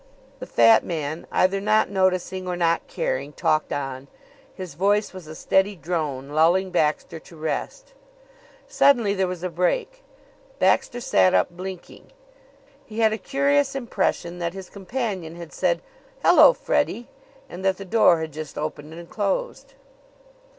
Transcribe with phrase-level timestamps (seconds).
[0.39, 4.07] The fat man, either not noticing or not caring, talked on.
[4.51, 7.93] His voice was a steady drone, lulling Baxter to rest.
[8.67, 10.03] Suddenly there was a break.
[10.57, 12.13] Baxter sat up, blinking.
[12.83, 15.83] He had a curious impression that his companion had said
[16.25, 17.07] "Hello, Freddie!"
[17.47, 19.75] and that the door had just opened and closed.